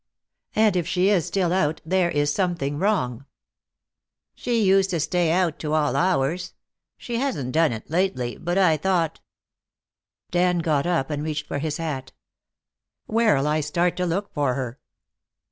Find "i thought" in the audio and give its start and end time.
8.57-9.19